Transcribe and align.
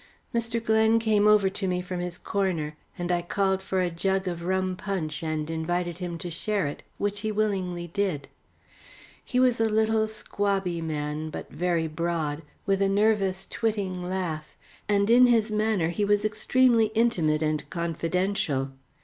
Mr. 0.33 0.59
Glen 0.65 0.97
came 0.97 1.27
over 1.27 1.47
to 1.47 1.67
me 1.67 1.79
from 1.79 1.99
his 1.99 2.17
corner, 2.17 2.75
and 2.97 3.11
I 3.11 3.21
called 3.21 3.61
for 3.61 3.79
a 3.81 3.91
jug 3.91 4.27
of 4.27 4.41
rum 4.41 4.75
punch, 4.75 5.21
and 5.21 5.47
invited 5.47 5.99
him 5.99 6.17
to 6.17 6.31
share 6.31 6.65
it, 6.65 6.81
which 6.97 7.19
he 7.19 7.31
willingly 7.31 7.85
did. 7.85 8.27
He 9.23 9.39
was 9.39 9.61
a 9.61 9.69
little 9.69 10.07
squabby 10.07 10.81
man, 10.81 11.29
but 11.29 11.51
very 11.51 11.85
broad, 11.85 12.41
with 12.65 12.81
a 12.81 12.89
nervous 12.89 13.45
twitting 13.47 14.01
laugh, 14.01 14.57
and 14.89 15.07
in 15.07 15.27
his 15.27 15.51
manner 15.51 15.89
he 15.89 16.03
was 16.03 16.25
extremely 16.25 16.87
intimate 16.95 17.43
and 17.43 17.69
confidential. 17.69 18.71